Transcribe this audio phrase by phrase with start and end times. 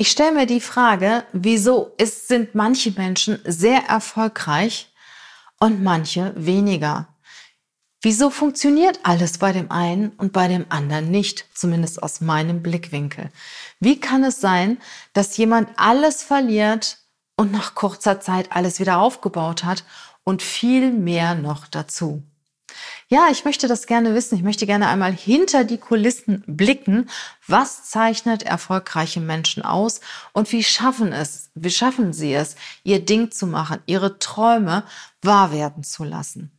[0.00, 4.90] Ich stelle mir die Frage, wieso ist, sind manche Menschen sehr erfolgreich
[5.58, 7.08] und manche weniger?
[8.00, 13.30] Wieso funktioniert alles bei dem einen und bei dem anderen nicht, zumindest aus meinem Blickwinkel?
[13.78, 14.78] Wie kann es sein,
[15.12, 16.96] dass jemand alles verliert
[17.36, 19.84] und nach kurzer Zeit alles wieder aufgebaut hat
[20.24, 22.22] und viel mehr noch dazu?
[23.12, 24.36] Ja, ich möchte das gerne wissen.
[24.36, 27.10] Ich möchte gerne einmal hinter die Kulissen blicken.
[27.48, 30.00] Was zeichnet erfolgreiche Menschen aus
[30.32, 34.84] und wie schaffen es, wie schaffen sie es, ihr Ding zu machen, ihre Träume
[35.22, 36.52] wahr werden zu lassen?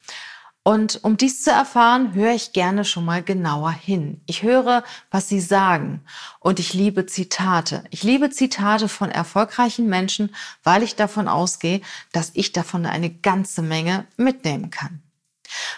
[0.64, 4.20] Und um dies zu erfahren, höre ich gerne schon mal genauer hin.
[4.26, 6.02] Ich höre, was sie sagen.
[6.41, 7.86] Und ich liebe Zitate.
[7.91, 11.80] Ich liebe Zitate von erfolgreichen Menschen, weil ich davon ausgehe,
[12.12, 15.02] dass ich davon eine ganze Menge mitnehmen kann.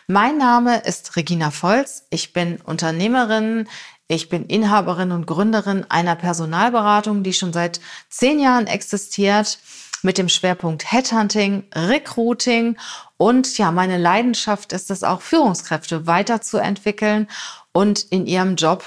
[0.07, 2.05] Mein Name ist Regina Volz.
[2.09, 3.67] Ich bin Unternehmerin.
[4.07, 7.79] Ich bin Inhaberin und Gründerin einer Personalberatung, die schon seit
[8.09, 9.59] zehn Jahren existiert
[10.03, 12.77] mit dem Schwerpunkt Headhunting, Recruiting
[13.17, 17.29] und ja, meine Leidenschaft ist es auch, Führungskräfte weiterzuentwickeln
[17.71, 18.83] und in ihrem Job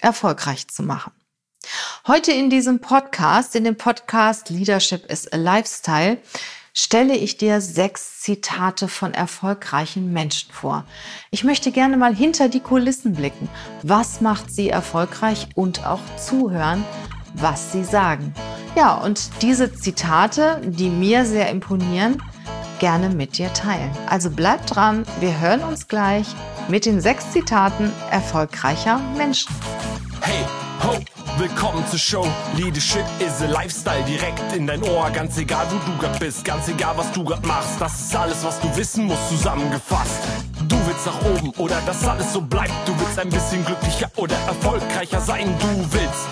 [0.00, 1.12] erfolgreich zu machen.
[2.06, 6.18] Heute in diesem Podcast, in dem Podcast Leadership is a Lifestyle,
[6.72, 10.84] stelle ich dir sechs Zitate von erfolgreichen Menschen vor.
[11.30, 13.48] Ich möchte gerne mal hinter die Kulissen blicken.
[13.82, 16.84] Was macht sie erfolgreich und auch zuhören,
[17.34, 18.34] was sie sagen.
[18.76, 22.22] Ja, und diese Zitate, die mir sehr imponieren,
[22.78, 23.90] gerne mit dir teilen.
[24.08, 26.26] Also bleib dran, wir hören uns gleich
[26.68, 29.54] mit den sechs Zitaten erfolgreicher Menschen.
[31.38, 32.26] Willkommen zur Show.
[32.56, 35.10] Leadership is a Lifestyle direkt in dein Ohr.
[35.10, 37.80] Ganz egal, wo du grad bist, ganz egal, was du grad machst.
[37.80, 40.22] Das ist alles, was du wissen musst, zusammengefasst.
[40.68, 42.72] Du willst nach oben oder dass alles so bleibt.
[42.86, 45.54] Du willst ein bisschen glücklicher oder erfolgreicher sein.
[45.58, 46.28] Du willst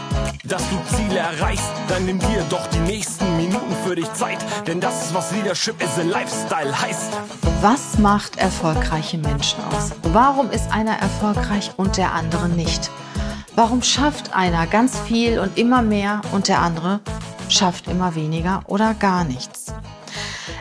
[0.50, 4.80] dass du Ziele erreichst, dann nimm dir doch die nächsten Minuten für dich Zeit, denn
[4.80, 7.12] das ist was Leadership is a Lifestyle heißt.
[7.60, 9.92] Was macht erfolgreiche Menschen aus?
[10.12, 12.90] Warum ist einer erfolgreich und der andere nicht?
[13.56, 17.00] Warum schafft einer ganz viel und immer mehr und der andere
[17.48, 19.74] schafft immer weniger oder gar nichts?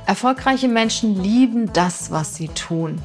[0.08, 3.00] Erfolgreiche Menschen lieben das, was sie tun.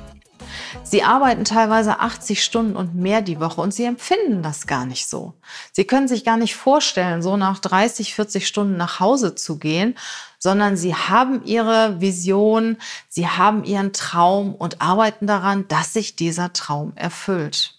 [0.82, 5.08] Sie arbeiten teilweise 80 Stunden und mehr die Woche und sie empfinden das gar nicht
[5.08, 5.34] so.
[5.72, 9.96] Sie können sich gar nicht vorstellen, so nach 30, 40 Stunden nach Hause zu gehen,
[10.38, 12.78] sondern sie haben ihre Vision,
[13.08, 17.74] sie haben ihren Traum und arbeiten daran, dass sich dieser Traum erfüllt.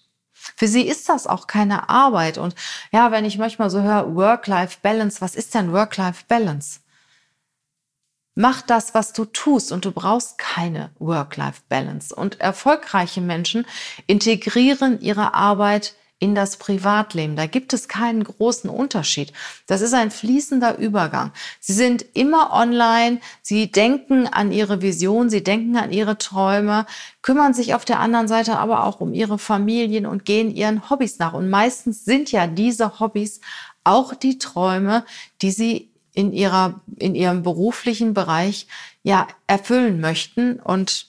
[0.54, 2.38] Für sie ist das auch keine Arbeit.
[2.38, 2.54] Und
[2.92, 6.80] ja, wenn ich manchmal so höre, Work-Life-Balance, was ist denn Work-Life-Balance?
[8.34, 12.14] Mach das, was du tust und du brauchst keine Work-Life-Balance.
[12.14, 13.66] Und erfolgreiche Menschen
[14.06, 17.36] integrieren ihre Arbeit in das Privatleben.
[17.36, 19.32] Da gibt es keinen großen Unterschied.
[19.66, 21.32] Das ist ein fließender Übergang.
[21.60, 26.86] Sie sind immer online, sie denken an ihre Vision, sie denken an ihre Träume,
[27.20, 31.18] kümmern sich auf der anderen Seite aber auch um ihre Familien und gehen ihren Hobbys
[31.18, 31.34] nach.
[31.34, 33.40] Und meistens sind ja diese Hobbys
[33.84, 35.04] auch die Träume,
[35.42, 38.68] die sie in ihrer, in ihrem beruflichen Bereich
[39.02, 41.08] ja erfüllen möchten und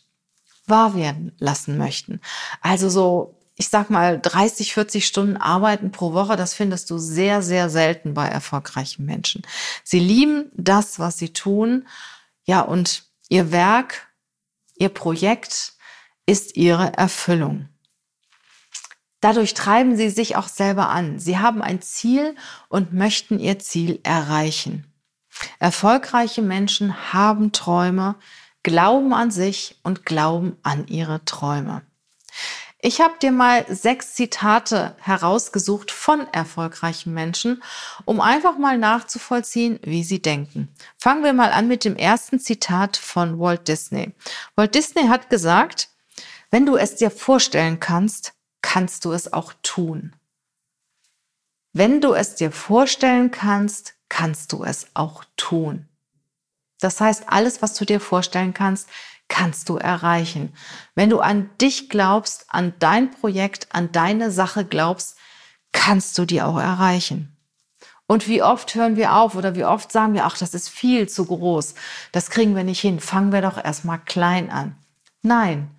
[0.68, 2.19] wahr werden lassen möchten.
[2.62, 7.41] Also so, ich sag mal, 30, 40 Stunden arbeiten pro Woche, das findest du sehr,
[7.41, 9.41] sehr selten bei erfolgreichen Menschen.
[9.84, 11.88] Sie lieben das, was sie tun.
[12.45, 14.07] Ja, und ihr Werk,
[14.75, 15.73] ihr Projekt
[16.28, 17.68] ist ihre Erfüllung.
[19.22, 21.18] Dadurch treiben sie sich auch selber an.
[21.18, 22.35] Sie haben ein Ziel
[22.69, 24.85] und möchten ihr Ziel erreichen.
[25.57, 28.16] Erfolgreiche Menschen haben Träume,
[28.62, 31.81] glauben an sich und glauben an ihre Träume.
[32.79, 37.63] Ich habe dir mal sechs Zitate herausgesucht von erfolgreichen Menschen,
[38.05, 40.69] um einfach mal nachzuvollziehen, wie sie denken.
[40.99, 44.13] Fangen wir mal an mit dem ersten Zitat von Walt Disney.
[44.55, 45.89] Walt Disney hat gesagt,
[46.51, 50.15] wenn du es dir vorstellen kannst, kannst du es auch tun.
[51.73, 55.88] Wenn du es dir vorstellen kannst, kannst du es auch tun.
[56.79, 58.88] Das heißt, alles, was du dir vorstellen kannst,
[59.27, 60.53] kannst du erreichen.
[60.95, 65.18] Wenn du an dich glaubst, an dein Projekt, an deine Sache glaubst,
[65.71, 67.38] kannst du die auch erreichen.
[68.07, 71.09] Und wie oft hören wir auf oder wie oft sagen wir, ach, das ist viel
[71.09, 71.75] zu groß,
[72.13, 74.77] das kriegen wir nicht hin, fangen wir doch erstmal klein an.
[75.21, 75.69] Nein,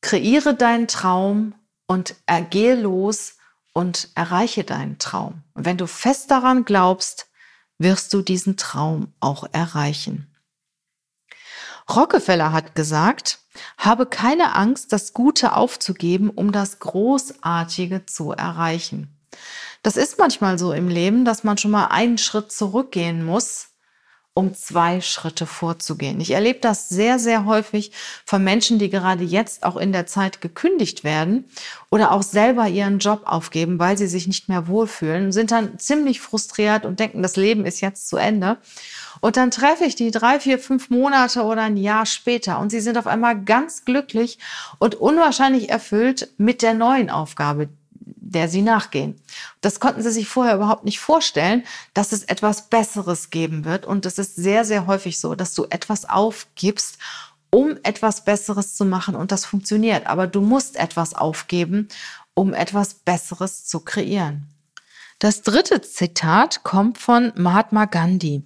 [0.00, 1.54] kreiere deinen Traum
[1.86, 2.16] und
[2.50, 3.36] gehe los
[3.72, 5.44] und erreiche deinen Traum.
[5.54, 7.28] Und wenn du fest daran glaubst,
[7.78, 10.27] wirst du diesen Traum auch erreichen.
[11.90, 13.40] Rockefeller hat gesagt,
[13.78, 19.16] habe keine Angst, das Gute aufzugeben, um das Großartige zu erreichen.
[19.82, 23.68] Das ist manchmal so im Leben, dass man schon mal einen Schritt zurückgehen muss,
[24.34, 26.20] um zwei Schritte vorzugehen.
[26.20, 27.90] Ich erlebe das sehr, sehr häufig
[28.24, 31.46] von Menschen, die gerade jetzt auch in der Zeit gekündigt werden
[31.90, 36.20] oder auch selber ihren Job aufgeben, weil sie sich nicht mehr wohlfühlen, sind dann ziemlich
[36.20, 38.58] frustriert und denken, das Leben ist jetzt zu Ende.
[39.20, 42.80] Und dann treffe ich die drei, vier, fünf Monate oder ein Jahr später und sie
[42.80, 44.38] sind auf einmal ganz glücklich
[44.78, 49.20] und unwahrscheinlich erfüllt mit der neuen Aufgabe, der sie nachgehen.
[49.60, 53.86] Das konnten sie sich vorher überhaupt nicht vorstellen, dass es etwas Besseres geben wird.
[53.86, 56.98] Und es ist sehr, sehr häufig so, dass du etwas aufgibst,
[57.50, 59.14] um etwas Besseres zu machen.
[59.14, 60.06] Und das funktioniert.
[60.06, 61.88] Aber du musst etwas aufgeben,
[62.34, 64.46] um etwas Besseres zu kreieren.
[65.18, 68.44] Das dritte Zitat kommt von Mahatma Gandhi.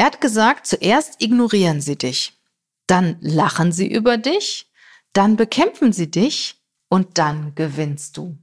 [0.00, 2.40] Er hat gesagt, zuerst ignorieren sie dich,
[2.86, 4.72] dann lachen sie über dich,
[5.12, 6.58] dann bekämpfen sie dich
[6.88, 8.38] und dann gewinnst du.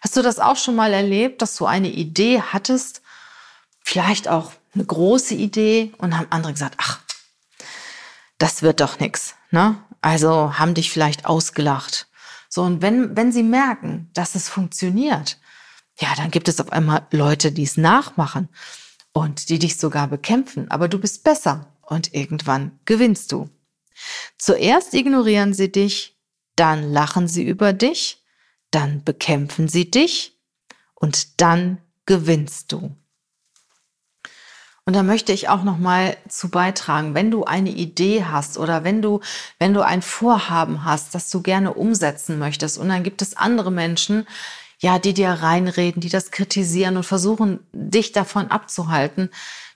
[0.00, 3.02] Hast du das auch schon mal erlebt, dass du eine Idee hattest,
[3.82, 7.00] vielleicht auch eine große Idee und haben andere gesagt, ach,
[8.38, 9.76] das wird doch nichts, ne?
[10.00, 12.06] Also haben dich vielleicht ausgelacht.
[12.48, 15.36] So, und wenn, wenn sie merken, dass es funktioniert,
[15.98, 18.48] ja, dann gibt es auf einmal Leute, die es nachmachen
[19.12, 20.70] und die dich sogar bekämpfen.
[20.70, 23.48] Aber du bist besser und irgendwann gewinnst du.
[24.38, 26.16] Zuerst ignorieren sie dich,
[26.56, 28.20] dann lachen sie über dich
[28.70, 30.38] dann bekämpfen sie dich
[30.94, 32.96] und dann gewinnst du.
[34.86, 38.82] Und da möchte ich auch noch mal zu beitragen, wenn du eine Idee hast oder
[38.82, 39.20] wenn du
[39.58, 43.70] wenn du ein Vorhaben hast, das du gerne umsetzen möchtest und dann gibt es andere
[43.70, 44.26] Menschen,
[44.80, 49.30] ja, die dir reinreden, die das kritisieren und versuchen dich davon abzuhalten,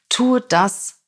[0.08, 1.02] tue das,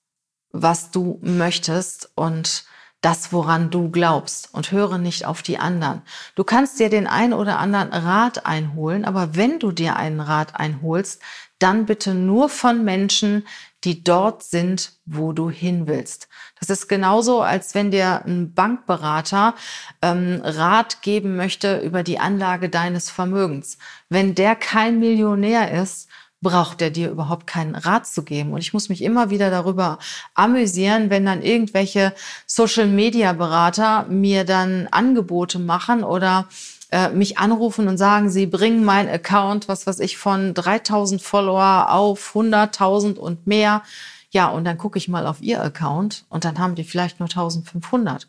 [0.53, 2.65] was du möchtest und
[3.01, 6.03] das, woran du glaubst und höre nicht auf die anderen.
[6.35, 10.57] Du kannst dir den einen oder anderen Rat einholen, aber wenn du dir einen Rat
[10.57, 11.23] einholst,
[11.59, 13.47] dann bitte nur von Menschen,
[13.85, 16.29] die dort sind, wo du hin willst.
[16.59, 19.55] Das ist genauso, als wenn dir ein Bankberater
[20.03, 23.79] ähm, Rat geben möchte über die Anlage deines Vermögens.
[24.09, 26.09] Wenn der kein Millionär ist,
[26.43, 28.53] braucht er dir überhaupt keinen Rat zu geben.
[28.53, 29.99] Und ich muss mich immer wieder darüber
[30.35, 32.13] amüsieren, wenn dann irgendwelche
[32.47, 36.49] Social-Media-Berater mir dann Angebote machen oder
[36.91, 41.91] äh, mich anrufen und sagen, sie bringen mein Account, was weiß ich, von 3000 Follower
[41.91, 43.83] auf 100.000 und mehr.
[44.31, 47.29] Ja, und dann gucke ich mal auf ihr Account und dann haben die vielleicht nur
[47.29, 48.29] 1500.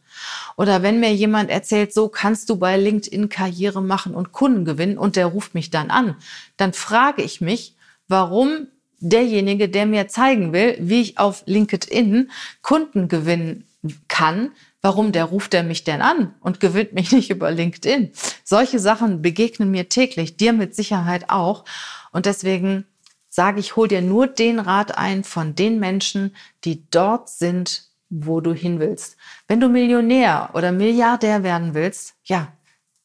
[0.55, 4.97] Oder wenn mir jemand erzählt, so kannst du bei LinkedIn Karriere machen und Kunden gewinnen
[4.97, 6.15] und der ruft mich dann an,
[6.55, 7.75] dann frage ich mich,
[8.07, 8.67] warum
[8.99, 12.31] derjenige, der mir zeigen will, wie ich auf LinkedIn
[12.61, 13.67] Kunden gewinnen
[14.07, 14.51] kann,
[14.87, 18.13] warum der ruft er mich denn an und gewinnt mich nicht über LinkedIn?
[18.45, 21.65] Solche Sachen begegnen mir täglich, dir mit Sicherheit auch.
[22.13, 22.85] Und deswegen
[23.27, 28.39] sage ich, hol dir nur den Rat ein von den Menschen, die dort sind, wo
[28.39, 29.17] du hin willst.
[29.49, 32.53] Wenn du Millionär oder Milliardär werden willst, ja,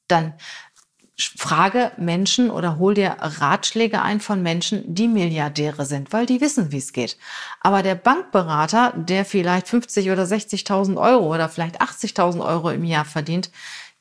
[0.06, 0.34] dann
[1.30, 6.72] frage Menschen oder hol dir Ratschläge ein von Menschen, die Milliardäre sind, weil die wissen,
[6.72, 7.16] wie es geht.
[7.60, 13.04] Aber der Bankberater, der vielleicht 50 oder 60.000 Euro oder vielleicht 80.000 Euro im Jahr
[13.04, 13.50] verdient,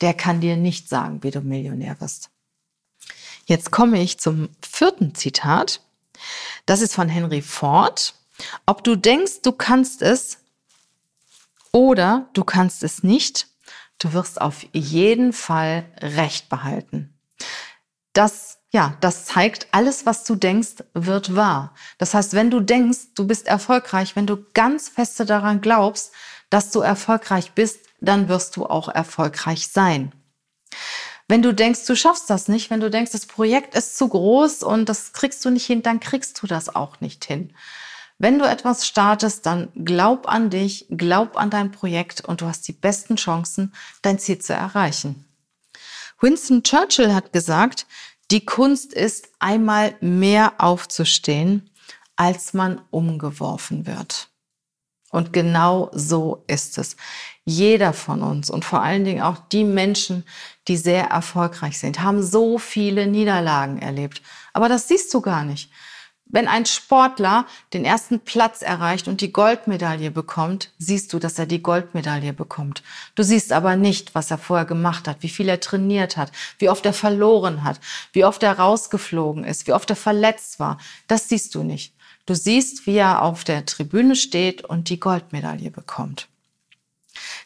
[0.02, 2.30] der kann dir nicht sagen, wie du Millionär wirst.
[3.46, 5.82] Jetzt komme ich zum vierten Zitat.
[6.66, 8.16] Das ist von Henry Ford.
[8.66, 10.40] Ob du denkst, du kannst es
[11.72, 13.48] oder du kannst es nicht,
[14.02, 17.14] Du wirst auf jeden Fall Recht behalten.
[18.14, 21.76] Das, ja, das zeigt, alles, was du denkst, wird wahr.
[22.00, 26.14] Das heißt, wenn du denkst, du bist erfolgreich, wenn du ganz feste daran glaubst,
[26.50, 30.12] dass du erfolgreich bist, dann wirst du auch erfolgreich sein.
[31.28, 34.64] Wenn du denkst, du schaffst das nicht, wenn du denkst, das Projekt ist zu groß
[34.64, 37.54] und das kriegst du nicht hin, dann kriegst du das auch nicht hin.
[38.24, 42.68] Wenn du etwas startest, dann glaub an dich, glaub an dein Projekt und du hast
[42.68, 43.74] die besten Chancen,
[44.04, 45.26] dein Ziel zu erreichen.
[46.20, 47.88] Winston Churchill hat gesagt,
[48.30, 51.72] die Kunst ist einmal mehr aufzustehen,
[52.16, 54.30] als man umgeworfen wird.
[55.10, 56.98] Und genau so ist es.
[57.44, 60.26] Jeder von uns und vor allen Dingen auch die Menschen,
[60.68, 64.22] die sehr erfolgreich sind, haben so viele Niederlagen erlebt.
[64.54, 65.72] Aber das siehst du gar nicht.
[66.34, 71.46] Wenn ein Sportler den ersten Platz erreicht und die Goldmedaille bekommt, siehst du, dass er
[71.46, 72.84] die Goldmedaille bekommt.
[73.16, 76.70] Du siehst aber nicht, was er vorher gemacht hat, wie viel er trainiert hat, wie
[76.70, 77.82] oft er verloren hat,
[78.14, 80.78] wie oft er rausgeflogen ist, wie oft er verletzt war.
[81.08, 81.94] Das siehst du nicht.
[82.26, 86.30] Du siehst, wie er auf der Tribüne steht und die Goldmedaille bekommt.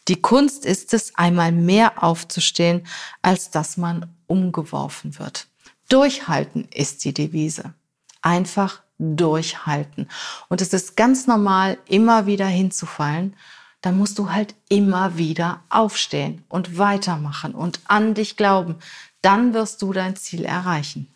[0.07, 2.85] Die Kunst ist es, einmal mehr aufzustehen,
[3.23, 5.47] als dass man umgeworfen wird.
[5.89, 7.73] Durchhalten ist die Devise.
[8.25, 10.09] Einfach durchhalten.
[10.49, 13.35] Und es ist ganz normal, immer wieder hinzufallen.
[13.81, 18.77] Dann musst du halt immer wieder aufstehen und weitermachen und an dich glauben.
[19.21, 21.07] Dann wirst du dein Ziel erreichen.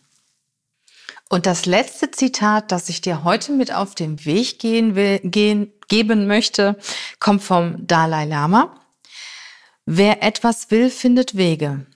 [1.29, 5.71] Und das letzte Zitat, das ich dir heute mit auf den Weg gehen will, gehen,
[5.87, 6.77] geben möchte,
[7.19, 8.75] kommt vom Dalai Lama.
[9.85, 11.87] Wer etwas will, findet Wege.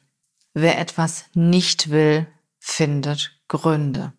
[0.55, 2.25] Wer etwas nicht will,
[2.59, 4.13] findet Gründe.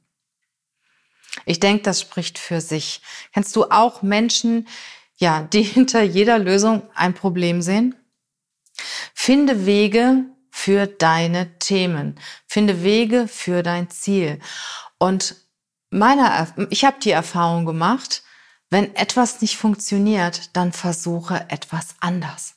[1.45, 3.01] Ich denke, das spricht für sich.
[3.33, 4.69] Kennst du auch Menschen,
[5.17, 7.95] ja, die hinter jeder Lösung ein Problem sehen?
[9.15, 12.19] Finde Wege für deine Themen.
[12.47, 14.41] Finde Wege für dein Ziel.
[14.99, 15.37] Und
[15.91, 18.23] meiner, ich habe die Erfahrung gemacht,
[18.71, 22.57] wenn etwas nicht funktioniert, dann versuche etwas anders.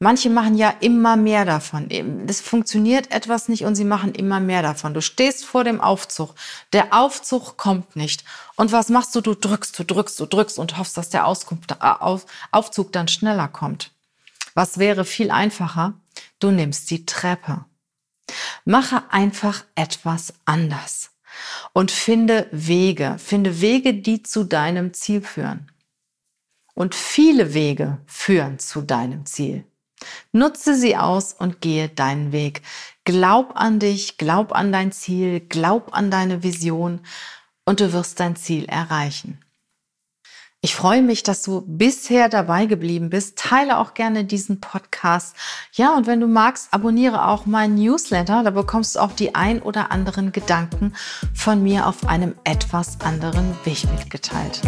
[0.00, 1.88] Manche machen ja immer mehr davon.
[2.28, 4.92] Es funktioniert etwas nicht und sie machen immer mehr davon.
[4.92, 6.34] Du stehst vor dem Aufzug.
[6.72, 8.24] Der Aufzug kommt nicht.
[8.56, 9.20] Und was machst du?
[9.20, 12.18] Du drückst, du drückst, du drückst und hoffst, dass der Auskunft, äh,
[12.50, 13.92] Aufzug dann schneller kommt.
[14.54, 15.94] Was wäre viel einfacher?
[16.38, 17.64] Du nimmst die Treppe.
[18.64, 21.10] Mache einfach etwas anders
[21.72, 23.16] und finde Wege.
[23.18, 25.70] Finde Wege, die zu deinem Ziel führen.
[26.74, 29.64] Und viele Wege führen zu deinem Ziel.
[30.32, 32.62] Nutze sie aus und gehe deinen Weg.
[33.04, 37.00] Glaub an dich, glaub an dein Ziel, glaub an deine Vision
[37.64, 39.44] und du wirst dein Ziel erreichen.
[40.64, 43.36] Ich freue mich, dass du bisher dabei geblieben bist.
[43.36, 45.36] Teile auch gerne diesen Podcast.
[45.74, 48.42] Ja, und wenn du magst, abonniere auch meinen Newsletter.
[48.42, 50.94] Da bekommst du auch die ein oder anderen Gedanken
[51.34, 54.62] von mir auf einem etwas anderen Weg mitgeteilt.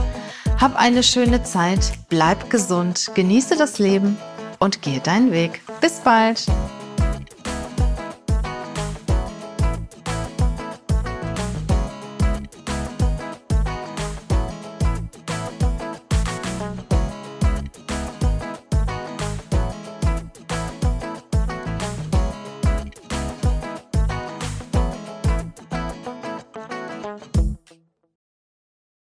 [0.61, 4.19] Hab eine schöne Zeit, bleib gesund, genieße das Leben
[4.59, 5.61] und geh deinen Weg.
[5.81, 6.47] Bis bald!